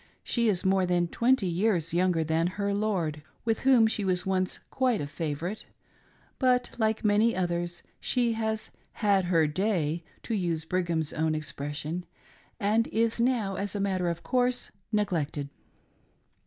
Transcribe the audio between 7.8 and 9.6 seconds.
she has "had her